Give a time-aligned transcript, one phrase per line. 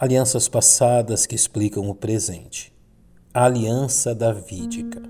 [0.00, 2.72] Alianças passadas que explicam o presente.
[3.34, 5.02] A aliança davídica.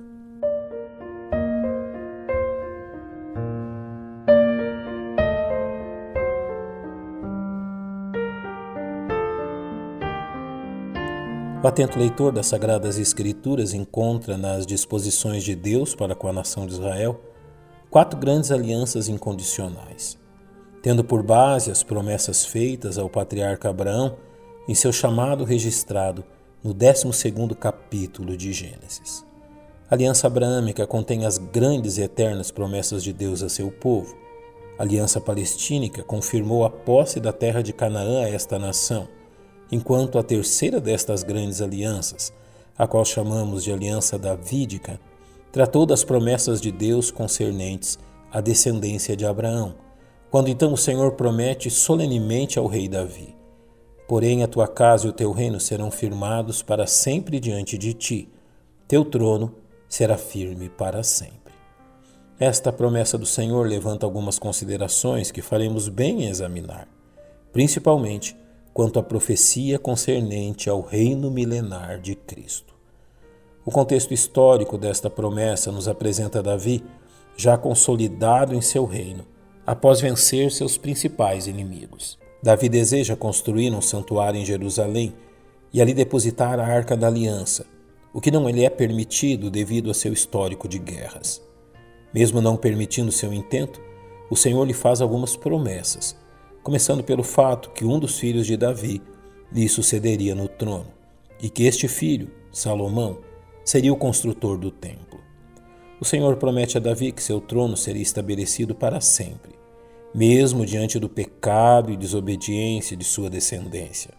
[11.63, 16.67] O atento leitor das Sagradas Escrituras encontra nas disposições de Deus para com a nação
[16.67, 17.21] de Israel
[17.91, 20.17] quatro grandes alianças incondicionais,
[20.83, 24.17] tendo por base as promessas feitas ao patriarca Abraão
[24.69, 26.23] em seu chamado registrado
[26.63, 29.25] no 12 capítulo de Gênesis.
[29.91, 34.15] A aliança abraâmica contém as grandes e eternas promessas de Deus a seu povo.
[34.79, 39.09] A aliança palestínica confirmou a posse da terra de Canaã a esta nação
[39.71, 42.33] enquanto a terceira destas grandes alianças,
[42.77, 44.99] a qual chamamos de Aliança Davídica,
[45.53, 47.99] tratou das promessas de Deus concernentes
[48.33, 49.75] à descendência de Abraão,
[50.31, 53.35] quando então o Senhor promete solenemente ao rei Davi:
[54.09, 58.29] Porém, a tua casa e o teu reino serão firmados para sempre diante de ti,
[58.89, 59.55] teu trono
[59.87, 61.53] será firme para sempre.
[62.41, 66.89] Esta promessa do Senhor levanta algumas considerações que faremos bem em examinar,
[67.53, 68.35] principalmente
[68.73, 72.75] quanto à profecia concernente ao reino milenar de Cristo.
[73.63, 76.83] O contexto histórico desta promessa nos apresenta Davi
[77.37, 79.27] já consolidado em seu reino,
[79.67, 82.19] após vencer seus principais inimigos.
[82.43, 85.15] Davi deseja construir um santuário em Jerusalém
[85.73, 87.67] e ali depositar a arca da aliança,
[88.13, 91.43] o que não lhe é permitido devido a seu histórico de guerras.
[92.15, 93.81] Mesmo não permitindo seu intento,
[94.31, 96.17] o Senhor lhe faz algumas promessas
[96.69, 99.01] começando pelo fato que um dos filhos de Davi
[99.51, 100.89] lhe sucederia no trono,
[101.43, 103.21] e que este filho, Salomão,
[103.65, 105.19] seria o construtor do templo.
[105.99, 109.58] O Senhor promete a Davi que seu trono seria estabelecido para sempre,
[110.15, 114.13] mesmo diante do pecado e desobediência de sua descendência.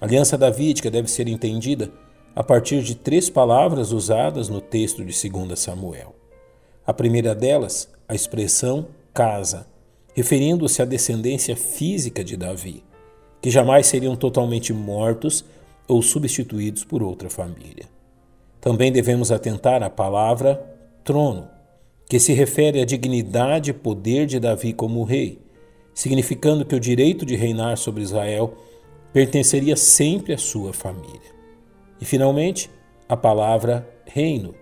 [0.00, 1.90] A aliança davídica deve ser entendida
[2.34, 6.14] a partir de três palavras usadas no texto de 2 Samuel.
[6.86, 9.66] A primeira delas, a expressão casa,
[10.14, 12.84] referindo-se à descendência física de Davi,
[13.40, 15.44] que jamais seriam totalmente mortos
[15.86, 17.86] ou substituídos por outra família.
[18.60, 20.62] Também devemos atentar à palavra
[21.04, 21.48] trono,
[22.08, 25.38] que se refere à dignidade e poder de Davi como rei,
[25.94, 28.54] significando que o direito de reinar sobre Israel
[29.12, 31.34] pertenceria sempre à sua família.
[32.00, 32.70] E, finalmente,
[33.08, 34.54] a palavra reino,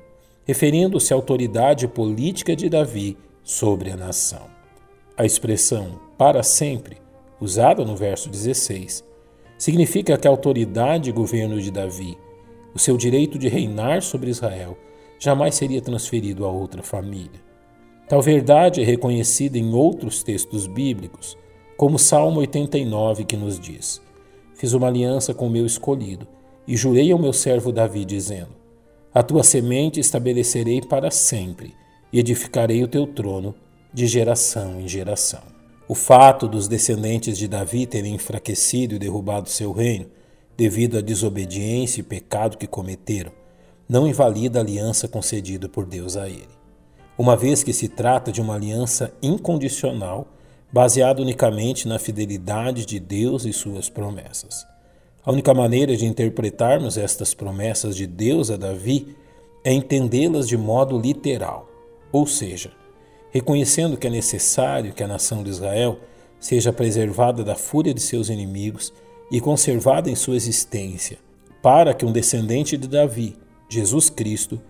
[0.44, 4.46] referindo-se à autoridade política de Davi sobre a nação.
[5.16, 6.98] A expressão para sempre,
[7.40, 9.04] usada no verso 16,
[9.58, 12.16] significa que a autoridade e governo de Davi,
[12.74, 14.76] o seu direito de reinar sobre Israel,
[15.22, 17.40] jamais seria transferido a outra família.
[18.08, 21.38] Tal verdade é reconhecida em outros textos bíblicos,
[21.76, 24.02] como Salmo 89, que nos diz:
[24.56, 26.26] Fiz uma aliança com o meu escolhido
[26.66, 28.50] e jurei ao meu servo Davi, dizendo:
[29.14, 31.72] A tua semente estabelecerei para sempre
[32.12, 33.54] e edificarei o teu trono
[33.94, 35.42] de geração em geração.
[35.86, 40.06] O fato dos descendentes de Davi terem enfraquecido e derrubado seu reino,
[40.56, 43.30] devido à desobediência e pecado que cometeram,
[43.92, 46.48] não invalida a aliança concedida por Deus a ele.
[47.18, 50.28] Uma vez que se trata de uma aliança incondicional,
[50.72, 54.66] baseada unicamente na fidelidade de Deus e suas promessas.
[55.22, 59.14] A única maneira de interpretarmos estas promessas de Deus a Davi
[59.62, 61.68] é entendê-las de modo literal,
[62.10, 62.72] ou seja,
[63.30, 65.98] reconhecendo que é necessário que a nação de Israel
[66.40, 68.90] seja preservada da fúria de seus inimigos
[69.30, 71.18] e conservada em sua existência,
[71.60, 73.36] para que um descendente de Davi,
[73.72, 74.60] Jesus Cristo,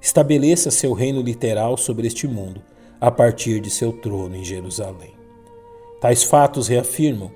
[0.00, 2.62] estabeleça seu reino literal sobre este mundo
[3.00, 5.14] a partir de seu trono em Jerusalém.
[6.00, 7.32] Tais fatos reafirmam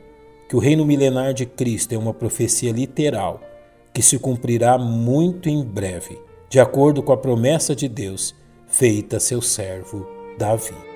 [0.49, 3.41] que o reino milenar de Cristo é uma profecia literal
[3.93, 6.17] que se cumprirá muito em breve,
[6.49, 8.33] de acordo com a promessa de Deus
[8.69, 10.07] feita a seu servo
[10.39, 10.96] Davi.